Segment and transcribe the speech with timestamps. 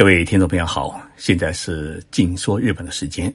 [0.00, 3.30] 各位听众朋友好，现在是静说日本的时间。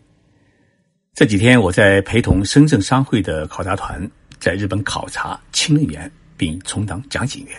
[1.14, 7.56] 这几天我在陪同深圳商会的考察团在日本考察氢能源，并充当讲解员。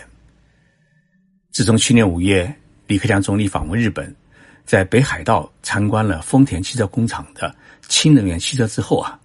[1.53, 2.53] 自从去年五月
[2.85, 4.13] 李克强总理访问日本，
[4.65, 7.55] 在北海道参观了丰田汽车工厂的
[7.87, 9.17] 氢能源汽车之后啊，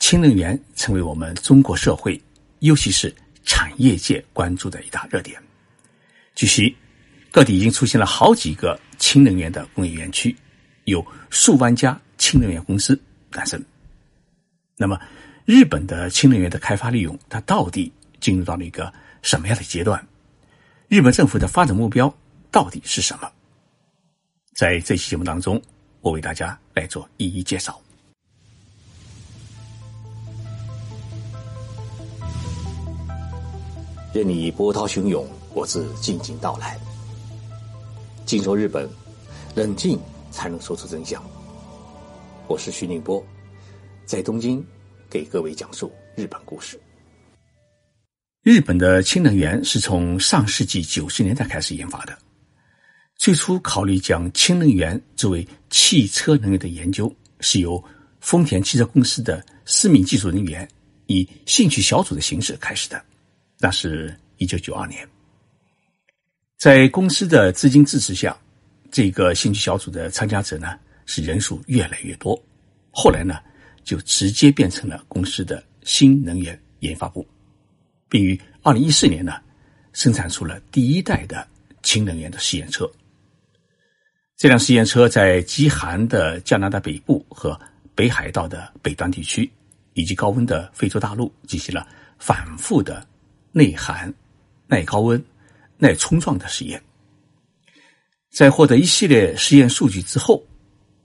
[0.00, 2.20] 氢能源成为我们中国社会，
[2.58, 3.14] 尤其是
[3.44, 5.40] 产业界关注的一大热点。
[6.34, 6.76] 据悉。
[7.36, 10.34] 各地已经出现了好几个氢能源的工业园区，
[10.84, 12.98] 有数万家氢能源公司
[13.30, 13.62] 诞生。
[14.74, 14.98] 那么，
[15.44, 18.90] 日本的氢能源的开发利用，它到底进入到了一个
[19.20, 20.02] 什么样的阶段？
[20.88, 22.10] 日本政府的发展目标
[22.50, 23.30] 到底是什么？
[24.54, 25.60] 在这期节目当中，
[26.00, 27.78] 我为大家来做一一介绍。
[34.14, 36.80] 任你波涛汹涌，我自静静到来。
[38.26, 38.88] 进入日本，
[39.54, 39.96] 冷静
[40.32, 41.22] 才能说出真相。
[42.48, 43.24] 我是徐宁波，
[44.04, 44.62] 在东京
[45.08, 46.78] 给各位讲述日本故事。
[48.42, 52.18] 日本的氢能源是从上世纪九十年代开始研发的。
[53.14, 57.82] 最初考虑将氢能源作为汽车能源的研究，是由
[58.20, 60.68] 丰田汽车公司的四名技术人员
[61.06, 63.00] 以兴趣小组的形式开始的。
[63.60, 65.08] 那是一九九二年。
[66.56, 68.34] 在公司的资金支持下，
[68.90, 72.40] 这个兴趣小组的参加者呢是人数越来越多。
[72.90, 73.38] 后来呢，
[73.84, 77.26] 就直接变成了公司的新能源研发部，
[78.08, 79.34] 并于二零一四年呢
[79.92, 81.46] 生产出了第一代的
[81.82, 82.90] 氢能源的试验车。
[84.34, 87.58] 这辆试验车在极寒的加拿大北部和
[87.94, 89.50] 北海道的北端地区，
[89.92, 91.86] 以及高温的非洲大陆进行了
[92.18, 93.06] 反复的
[93.52, 94.12] 内寒、
[94.66, 95.22] 耐高温。
[95.78, 96.82] 耐冲撞的实验，
[98.30, 100.42] 在获得一系列实验数据之后，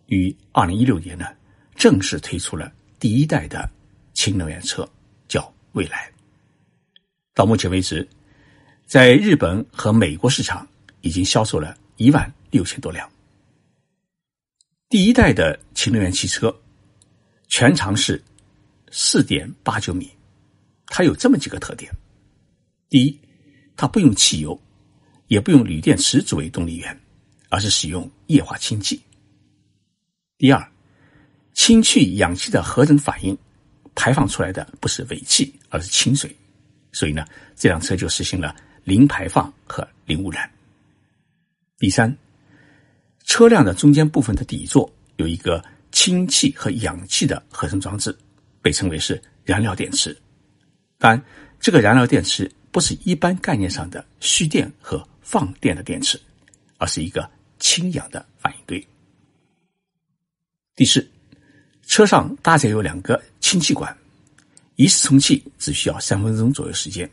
[0.08, 1.28] 于二零一六年呢，
[1.76, 3.70] 正式推出了第一代的
[4.14, 4.88] 氢能源车，
[5.28, 6.12] 叫未来。
[7.34, 8.08] 到目前为止，
[8.86, 10.68] 在日本和美国市场
[11.02, 13.10] 已经销售了一万六千多辆。
[14.90, 16.54] 第一代的氢能源汽车
[17.48, 18.22] 全长是
[18.92, 20.12] 四点八九米，
[20.88, 21.90] 它有这么几个特点：
[22.90, 23.20] 第一，
[23.82, 24.62] 它不用汽油，
[25.26, 27.02] 也不用锂电池作为动力源，
[27.50, 29.02] 而是使用液化氢气。
[30.38, 30.72] 第二，
[31.54, 33.36] 氢气氧气的合成反应
[33.96, 36.30] 排放出来的不是尾气，而是清水，
[36.92, 37.26] 所以呢，
[37.56, 40.48] 这辆车就实行了零排放和零污染。
[41.80, 42.16] 第三，
[43.24, 45.60] 车辆的中间部分的底座有一个
[45.92, 48.16] 氢气和氧气的合成装置，
[48.62, 50.16] 被称为是燃料电池。
[51.00, 51.26] 当然，
[51.60, 52.48] 这个燃料电池。
[52.72, 56.20] 不是一般概念上的蓄电和放电的电池，
[56.78, 58.88] 而是一个氢氧的反应堆。
[60.76, 61.06] 第四，
[61.86, 63.96] 车上搭载有两个氢气管，
[64.78, 67.10] 一次充气只需要三分钟左右时间，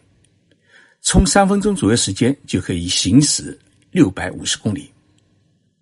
[1.02, 3.58] 充三分钟左右时间就可以行驶
[3.90, 4.90] 六百五十公里，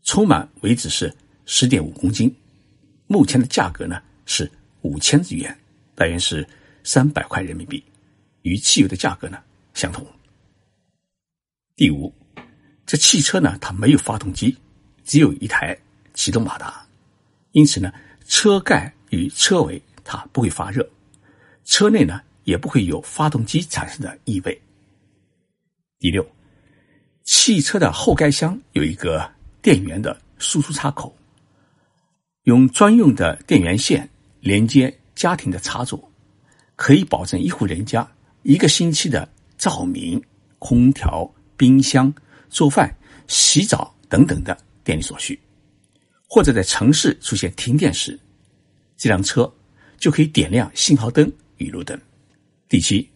[0.05, 2.35] 充满为止是十点五公斤。
[3.07, 4.51] 目前的价格呢是
[4.81, 5.57] 五千日元，
[5.95, 6.49] 大约是
[6.83, 7.85] 三百块人民币，
[8.43, 9.39] 与汽油的价格呢。
[9.77, 10.05] 相同。
[11.77, 12.11] 第五，
[12.87, 14.57] 这汽车呢，它没有发动机，
[15.05, 15.79] 只有一台
[16.15, 16.85] 启动马达，
[17.53, 17.93] 因此呢，
[18.27, 20.89] 车盖与车尾它不会发热，
[21.67, 24.63] 车内呢也不会有发动机产生的异味。
[25.99, 26.27] 第六，
[27.23, 31.15] 汽车的后盖箱有一个电源的输出插口，
[32.45, 34.09] 用专用的电源线
[34.41, 36.11] 连接家庭的插座，
[36.77, 38.11] 可以保证一户人家
[38.43, 39.29] 一个星期的。
[39.67, 40.23] 照明、
[40.61, 42.15] 空调、冰箱、
[42.49, 42.89] 做饭、
[43.27, 45.37] 洗澡等等的电力所需，
[46.29, 48.17] 或者在城市出现停电时，
[48.97, 49.53] 这辆车
[49.99, 52.01] 就可以点亮信号灯与路灯。
[52.69, 53.11] 第七，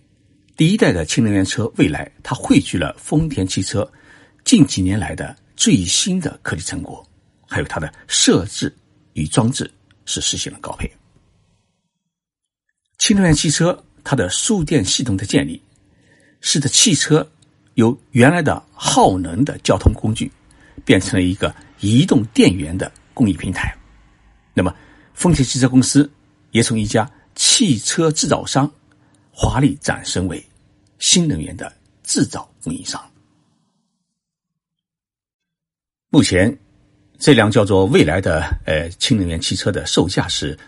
[0.56, 3.88] 第一代的氢能源车未来，它汇聚了丰田汽车
[4.44, 7.08] 近几年来的最新的科技成果，
[7.46, 8.76] 还有它的设置
[9.12, 9.70] 与装置
[10.04, 10.90] 是实现了高配。
[12.98, 15.62] 氢能源汽车它的输电系统的建立。
[16.40, 17.26] 使得汽车
[17.74, 20.30] 由原来的耗能的交通工具，
[20.84, 23.74] 变成了一个移动电源的供应平台。
[24.52, 24.74] 那么，
[25.14, 26.10] 丰田汽车公司
[26.50, 28.70] 也从一家汽车制造商
[29.30, 30.44] 华丽转身为
[30.98, 31.72] 新能源的
[32.02, 33.00] 制造供应商。
[36.10, 36.58] 目前，
[37.18, 40.58] 这辆叫做未来的呃氢能源汽车的售价是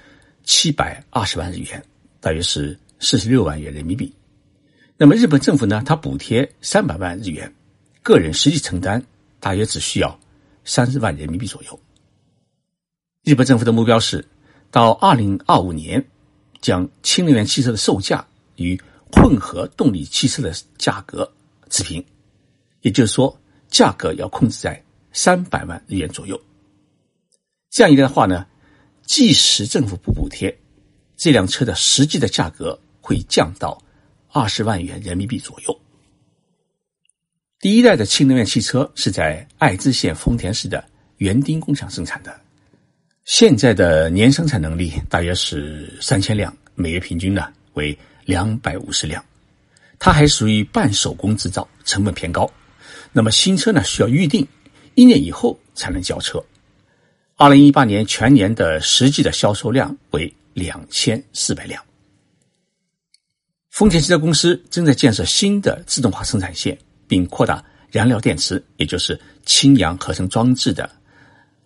[0.44, 1.84] 七百二十万日元，
[2.20, 4.14] 大约是四十六万元人民币。
[5.02, 5.82] 那么日本政府呢？
[5.84, 7.52] 它补贴三百万日元，
[8.04, 9.04] 个人实际承担
[9.40, 10.16] 大约只需要
[10.64, 11.80] 三十万人民币左右。
[13.24, 14.24] 日本政府的目标是，
[14.70, 16.00] 到二零二五年，
[16.60, 21.28] 将氢能源汽车的售价与混合动力汽车的价格
[21.68, 22.04] 持平，
[22.82, 24.80] 也就是说，价格要控制在
[25.12, 26.40] 三百万日元左右。
[27.70, 28.46] 这样一来的话呢，
[29.04, 30.56] 即使政府不补贴，
[31.16, 33.76] 这辆车的实际的价格会降到
[34.32, 35.80] 二十万元人民币左右。
[37.60, 40.82] 第一代的氢能源汽车是在爱知县丰田市的
[41.18, 42.40] 园丁工厂生产的，
[43.24, 49.24] 现在的年生产能力大约是三千辆，每月平均呢为两百五十辆。
[49.98, 52.50] 它还属于半手工制造，成本偏高。
[53.12, 54.44] 那么新车呢需要预定，
[54.94, 56.42] 一年以后才能交车。
[57.36, 61.80] 二零一八年全年的实际的销售量为两千四百辆。
[63.72, 66.78] 丰田汽车公司正在建设新的自动化生产线。
[67.12, 70.90] 并扩大燃料电池，也就是氢氧合成装置的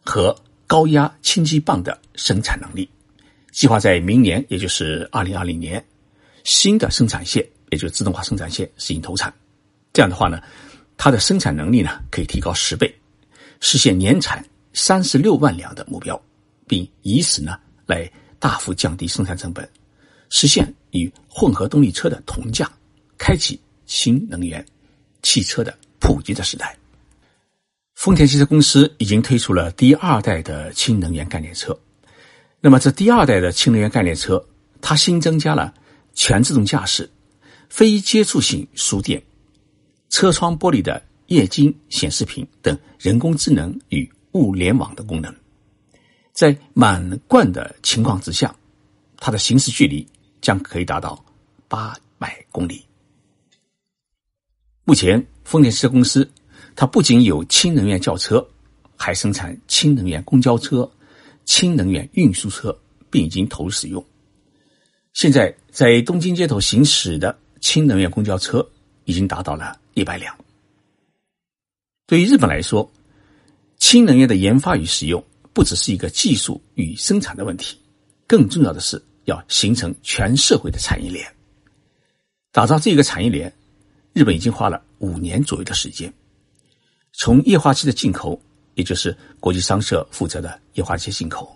[0.05, 0.37] 和
[0.67, 2.91] 高压氢气棒的生产能力。
[3.53, 5.85] 计划在明年，也就是二零二零年，
[6.43, 9.33] 新的生产线，也就是自动化生产线实行投产。
[9.93, 10.43] 这样的话呢，
[10.97, 12.93] 它的生产能力呢可以提高十倍，
[13.61, 16.21] 实现年产三十六万辆的目标，
[16.67, 17.57] 并以此呢
[17.87, 18.11] 来
[18.41, 19.69] 大幅降低生产成本，
[20.31, 22.71] 实现与混合动力车的同价，
[23.19, 24.65] 开启新能源。
[25.23, 26.77] 汽车的普及的时代，
[27.97, 31.77] 丰田汽车公司已经推出了第二代的氢能源概念车。
[32.61, 34.47] 那么，这第二代的氢能源概念车，
[34.81, 35.75] 它新增加了
[36.15, 37.11] 全自动驾驶、
[37.69, 39.21] 非接触性输电、
[40.11, 45.35] 车窗玻璃的液晶显示屏等人工智能与物联网的功能。
[46.33, 48.55] 在满贯的情况之下，
[49.17, 50.07] 它的行驶距离
[50.47, 51.25] 将可以达到
[51.67, 52.81] 八百公里。
[54.85, 56.31] 目前，丰田汽车公司
[56.77, 58.49] 它不仅有氢能源轿车，
[58.95, 60.89] 还生产氢能源公交车、
[61.45, 62.79] 氢能源运输车，
[63.11, 64.07] 并已经投入使用。
[65.15, 68.65] 现在，在东京街头行驶的氢能源公交车
[69.05, 70.33] 已经达到了一百辆。
[72.07, 72.89] 对于日本来说，
[73.79, 75.21] 氢能源的研发与使用
[75.53, 77.77] 不只是一个技术与生产的问题，
[78.29, 81.31] 更重要的是要形成全社会的产业链，
[82.51, 83.53] 打造这个产业链。
[84.15, 86.11] 日本已经花了五年左右的时间，
[87.13, 88.41] 从液化气的进口，
[88.73, 91.55] 也就是国际商社负责的液化气进口，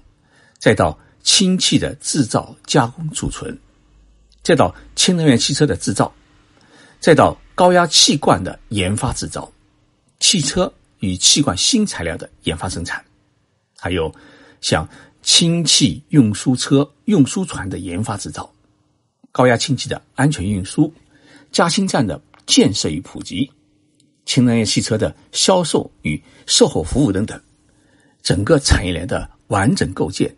[0.59, 3.59] 再到氢气的制造、加工、储存，
[4.43, 6.13] 再到氢能源汽车的制造，
[6.99, 9.51] 再到高压气罐的研发制造，
[10.19, 13.03] 汽车与气罐新材料的研发生产，
[13.79, 14.15] 还有
[14.61, 14.87] 像
[15.23, 18.53] 氢气运输车、运输船的研发制造，
[19.33, 20.93] 高压氢气的安全运输，
[21.53, 22.21] 加氢站的。
[22.47, 23.49] 建设与普及，
[24.25, 27.41] 氢能源汽车的销售与售后服务等等，
[28.23, 30.35] 整个产业链的完整构建，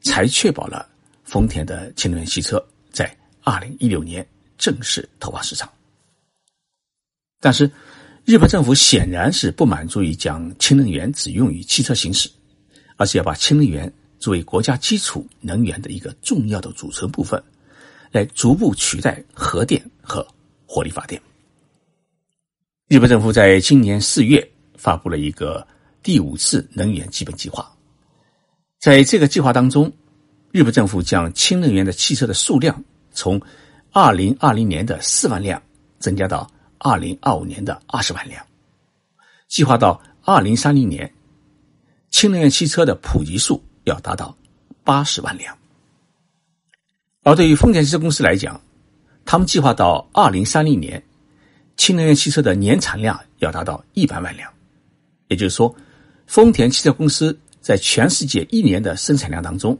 [0.00, 0.88] 才确保了
[1.22, 5.70] 丰田的氢能源汽车在二零一六年正式投放市场。
[7.40, 7.70] 但是，
[8.24, 12.30] 日本政府显然是不满足于将氢能源只用于汽车行驶，
[12.96, 17.42] 而是要把氢能源作为国家基础能源的一个重要的组成部分，
[18.12, 20.24] 来逐步取代核电和
[20.66, 21.20] 火力发电。
[22.86, 24.46] 日本政府在今年四月
[24.76, 25.66] 发布了一个
[26.02, 27.72] 第五次能源基本计划，
[28.78, 29.90] 在这个计划当中，
[30.52, 33.40] 日本政府将氢能源的汽车的数量从
[33.90, 35.60] 二零二零年的四万辆
[35.98, 38.44] 增加到二零二五年的二十万辆，
[39.48, 41.10] 计划到二零三零年，
[42.10, 44.36] 氢能源汽车的普及数要达到
[44.84, 45.56] 八十万辆。
[47.22, 48.60] 而对于丰田汽车公司来讲，
[49.24, 51.02] 他们计划到二零三零年。
[51.76, 54.52] 氢能源汽车的年产量要达到一百万辆，
[55.28, 55.74] 也就是说，
[56.26, 59.78] 丰田汽车公司在全世界一年的生产量当中，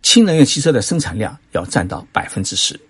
[0.00, 2.80] 氢能源汽车的生产量要占到百分之十。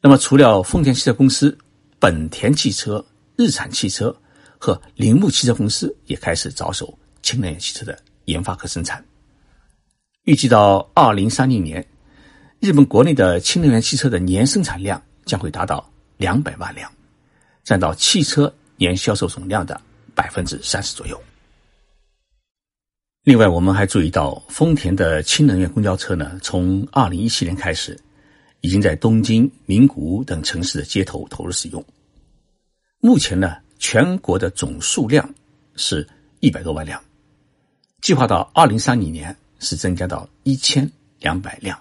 [0.00, 1.56] 那么，除了丰田汽车公司，
[2.00, 3.04] 本田汽车、
[3.36, 4.12] 日产汽车
[4.58, 9.04] 和铃木汽车公司也开始着手氢能源汽车的研发和生产。
[10.24, 11.86] 预计到二零三零年，
[12.58, 16.90] 日本国内的氢能源汽车的年生产量将会达到两百万辆。
[17.62, 19.78] 占到汽车年销售总量的
[20.14, 21.22] 百分之三十左右。
[23.22, 27.98] 另外，我们还注意到，丰田的氢能源公交车呢，从二零一七年开始，
[28.62, 31.84] 已经在东京、名古屋等城市的街头投入使用。
[33.00, 35.28] 目前呢，全国的总数量
[35.76, 36.06] 是
[36.40, 37.02] 一百多万辆，
[38.00, 41.76] 计划到二零三零年是增加到一千两百辆。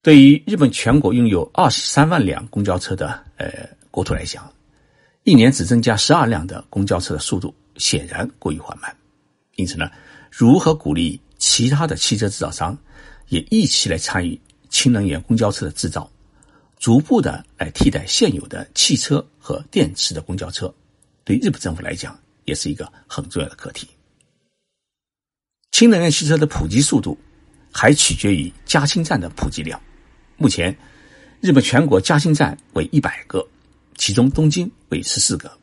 [0.00, 3.46] 对于日本全国拥有二十三万辆公交车的呃。
[3.90, 4.52] 国土来讲，
[5.24, 8.94] 一年只增加十二辆的公交车的速度显然过于缓慢。
[9.56, 9.90] 因此呢，
[10.30, 12.78] 如何鼓励其他的汽车制造商
[13.28, 16.08] 也一起来参与氢能源公交车的制造，
[16.78, 20.72] 逐步的来替代现有的汽车和电池的公交车，
[21.24, 23.88] 对日本政府来讲也是一个很重要的课题。
[25.78, 27.16] 新能源汽车的普及速度
[27.70, 29.80] 还取决于加氢站的普及量。
[30.36, 30.76] 目前，
[31.40, 33.46] 日本全国加氢站为一百个，
[33.96, 35.56] 其中东京为十四个。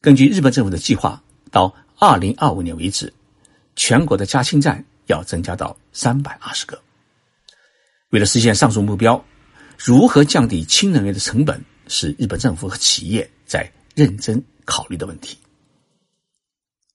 [0.00, 3.12] 根据日本政府的计划，到二零二五年为止，
[3.76, 6.80] 全国的加氢站要增加到三百二十个。
[8.08, 9.22] 为了实现上述目标，
[9.76, 15.36] 如何降低氢能源的成本，是日本政府和企业在认真考虑的问题。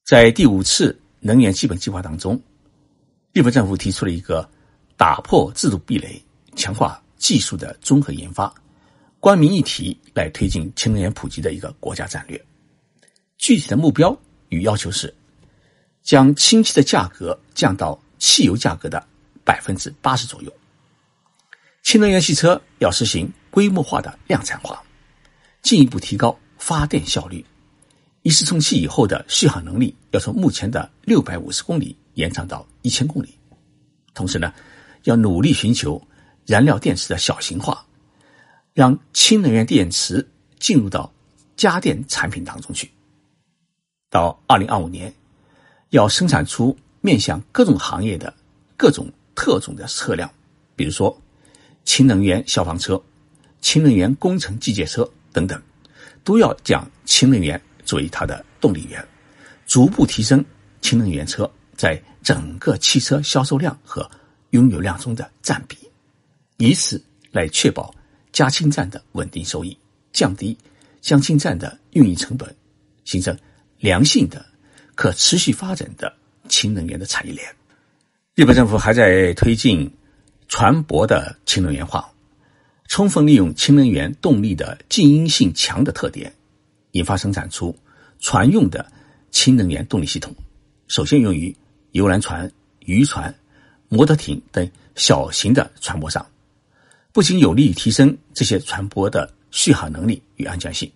[0.04, 2.40] 在第五次能源基本计划当中，
[3.32, 4.48] 日本政府提出了一个
[4.98, 6.22] 打破制度壁垒、
[6.54, 8.54] 强化技术的综合研发、
[9.22, 12.46] 官民一体来推进氢能源普及的一个国家战略。
[13.38, 14.16] 具体的目标
[14.50, 15.16] 与要求是，
[16.02, 19.02] 将氢气的价格降到汽油价格的
[19.46, 20.54] 百分之八十左右。
[21.84, 24.84] 氢能源汽车要实行规模化的量产化，
[25.62, 27.46] 进一步提高发电效率。
[28.24, 33.38] 一次充气以后的续航能力要从目前的六百五十公里延长到一千公里。
[34.14, 34.54] 同时呢，
[35.04, 36.02] 要努力寻求
[36.46, 37.86] 燃料电池的小型化，
[38.74, 40.26] 让氢能源电池
[40.58, 41.12] 进入到
[41.58, 42.90] 家电产品当中去。
[44.10, 45.14] 到二零二五年，
[45.90, 48.34] 要生产出面向各种行业的
[48.78, 50.32] 各种特种的车辆，
[50.78, 51.22] 比如说
[51.84, 53.02] 氢能源消防车、
[53.60, 55.62] 氢能源工程机械车等等，
[56.24, 59.06] 都要将氢能源作为它的动力源，
[59.66, 60.44] 逐步提升
[60.82, 64.10] 氢能源车在整个汽车销售量和
[64.52, 65.78] 拥有量中的占比，
[66.58, 67.94] 以此来确保
[68.32, 69.78] 加氢站的稳定收益，
[70.12, 70.58] 降低
[71.02, 72.56] 加氢站的运营成本，
[73.06, 73.38] 形成。
[73.80, 74.46] 良性的、
[74.96, 76.16] 可持续发展的
[76.48, 77.46] 氢能源的产业链。
[78.34, 79.92] 日本政府还在推进
[80.48, 82.10] 船舶的氢能源化，
[82.88, 86.34] 充分利用氢能源动力的静音性强的特点，
[86.94, 87.78] 研发生产出
[88.20, 88.92] 船用的
[89.30, 90.34] 氢能源动力系统。
[90.88, 91.56] 首先用于
[91.92, 93.32] 游览船、渔船、
[93.90, 96.26] 摩托艇等小型的船舶上，
[97.12, 100.92] 不仅有利于提升这些船舶的续航能力与安全性，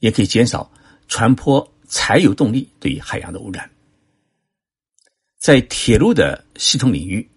[0.00, 0.68] 也可以减少
[1.06, 1.64] 船舶。
[1.86, 3.70] 柴油动力对于海洋的污染，
[5.38, 7.28] 在铁路的系统领域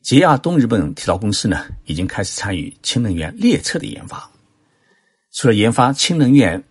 [0.00, 4.30] 捷亚东日本铁道公司呢已经开始参与氢能源列车的研发。
[5.32, 6.62] 除了研发氢能源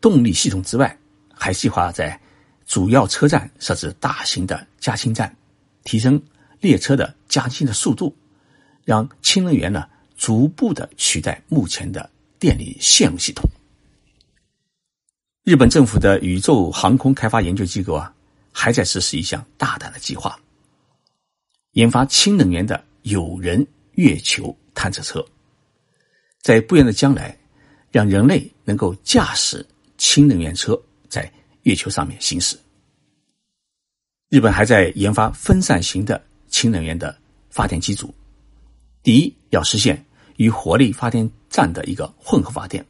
[0.00, 0.96] 动力系统之外，
[1.32, 2.18] 还计划在
[2.66, 5.34] 主要车站设置大型的加氢站，
[5.84, 6.20] 提升
[6.60, 8.16] 列车的加氢的速度，
[8.84, 13.44] 让氢能源呢逐步的取代目前的电力线路系统。
[15.42, 18.14] 日本政府的宇宙航空开发研究机构啊，
[18.52, 20.38] 还在实施一项大胆的计划，
[21.72, 25.24] 研发氢能源的有人月球探测车，
[26.40, 27.36] 在不远的将来，
[27.90, 29.66] 让人类能够驾驶
[30.00, 31.30] 氢能源车在
[31.64, 32.58] 月球上面行驶。
[34.30, 37.16] 日本还在研发分散型的氢能源的
[37.50, 38.12] 发电机组，
[39.02, 40.02] 第一要实现
[40.38, 42.84] 与火力发电站的一个混合发电，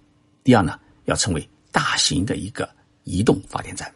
[0.44, 1.46] 第二呢要成为。
[1.72, 2.68] 大型的一个
[3.04, 3.94] 移动发电站。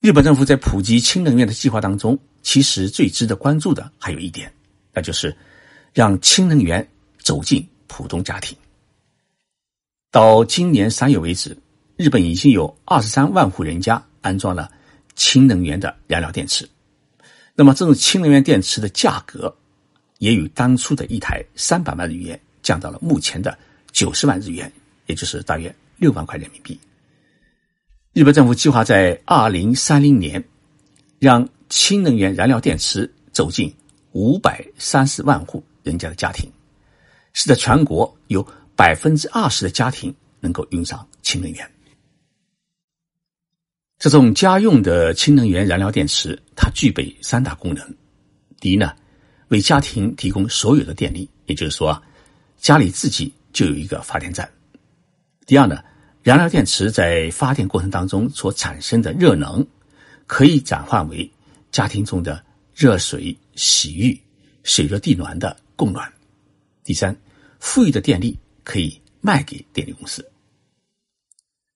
[0.00, 4.54] 日本政府在普及氢能源的计划当中，其实最值得关注的还有一点，
[4.92, 5.36] 那就是
[5.92, 6.88] 让氢能源
[7.18, 8.56] 走进普通家庭。
[10.10, 11.56] 到今年三月为止，
[11.96, 14.70] 日本已经有二十三万户人家安装了
[15.14, 16.68] 氢能源的燃料电池。
[17.54, 19.54] 那么，这种氢能源电池的价格
[20.18, 23.56] 也与当初的一台三百万日元降到了目前的
[23.92, 24.70] 九十万日元，
[25.06, 25.74] 也就是大约。
[25.98, 26.78] 六万块人民币。
[28.12, 30.44] 日本政府计划在二零三零年，
[31.18, 33.74] 让氢能源燃料电池走进
[34.12, 36.52] 五百三十万户人家的家庭，
[37.32, 38.46] 使得全国有
[38.76, 41.72] 百分之二十的家庭能够用上氢能源。
[43.98, 47.96] 这种家用的氢能源燃料电池，它具备三大功能：
[48.60, 48.94] 第一呢，
[49.48, 52.00] 为家庭提供所有的电力，也就是说，
[52.58, 54.48] 家里自己就有一个发电站。
[55.46, 55.82] 第二呢，
[56.22, 59.66] 燃料电池在发电过程当中所产生的热能，
[60.26, 61.28] 可以转换为
[61.72, 64.20] 家庭中的热水洗浴、
[64.62, 66.12] 水热地暖的供暖。
[66.84, 67.16] 第三，
[67.60, 70.28] 富裕的电力可以卖给电力公司。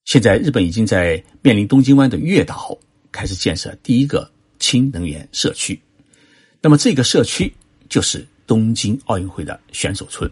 [0.03, 2.77] 现在，日本已经在面临东京湾的月岛
[3.13, 4.29] 开始建设第一个
[4.59, 5.81] 氢能源社区。
[6.59, 7.51] 那么，这个社区
[7.87, 10.29] 就是东京奥运会的选手村。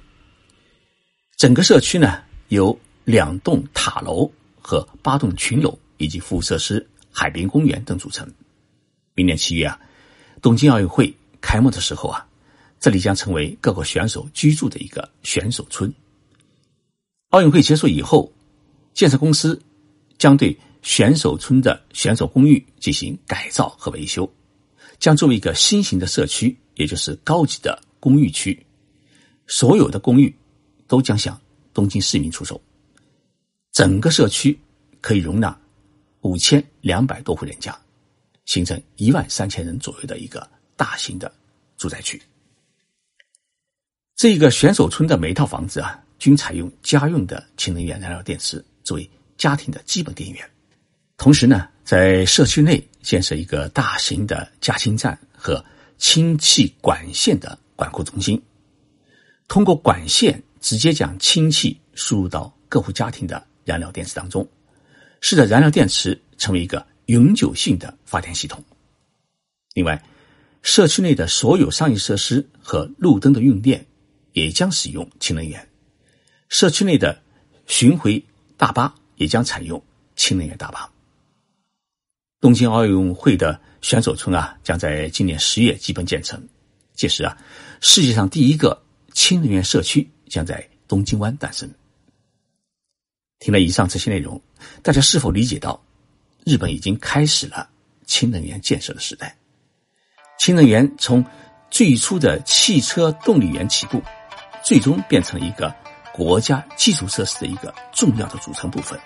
[1.38, 4.30] 整个社区呢，由两栋塔楼
[4.62, 8.30] 和八栋群楼以及服务设施、海滨公园等组成。
[9.14, 9.80] 明年七月啊，
[10.42, 12.28] 东京奥运会开幕的时候啊，
[12.82, 15.94] 这里将成为各国选手居住的一个选手村。
[17.30, 18.34] 奥运会结束以后，
[18.94, 19.62] 建设公司
[20.18, 24.32] 将对选手村的选手公寓进行改造和维修，
[24.98, 28.66] 将作为一个新型的社区，也就是高级的公寓区。
[29.46, 30.36] 所有的公寓
[30.88, 31.40] 都将向
[31.72, 32.60] 东京市民出售。
[33.72, 34.60] 整个社区
[35.00, 35.56] 可以容纳
[36.22, 37.78] 五千两百多户人家，
[38.46, 41.32] 形成一万三千人左右的一个大型的
[41.78, 42.20] 住宅区。
[44.16, 50.48] 这个选手村的每一套房子啊，均采用家用的氢能源燃料电池作为家庭的基本电源。
[51.18, 55.64] 同时呢，在社区内建设一个大型的加氢站和
[55.98, 58.40] 氢气管线的管控中心，
[59.48, 63.44] 通过管线直接将氢气输入到各户家庭的。
[63.66, 64.50] 燃料电池当中，
[65.22, 68.64] 使得燃料电池成为一个永久性的发电系统。
[69.76, 70.04] 另外，
[70.64, 73.86] 社区内的所有商业设施和路灯的用电
[74.34, 75.69] 也将使用氢能源。
[76.50, 77.22] 社区内的
[77.68, 78.26] 巡回
[78.58, 79.82] 大巴也将采用
[80.16, 80.92] 氢能源大巴。
[82.42, 86.48] 东京奥运会的选手村啊，将在今年十月基本建成。
[86.96, 87.38] 届时啊，
[87.80, 88.82] 世界上第一个
[89.14, 91.70] 氢能源社区将在东京湾诞生。
[93.38, 94.42] 听了以上这些内容，
[94.84, 95.82] 大家是否理解到，
[96.46, 97.70] 日本已经开始了
[98.06, 99.38] 氢能源建设的时代？
[100.40, 101.24] 氢能源从
[101.70, 104.02] 最初的汽车动力源起步，
[104.64, 105.74] 最终变成了一个
[106.20, 109.00] 国家基础设施的一个重要的组成部分。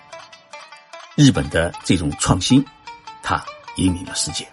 [1.14, 2.64] 日本的这种创新，
[3.22, 3.40] 它
[3.76, 4.44] 引领了世界。